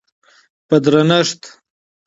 [0.67, 1.41] په درنښت،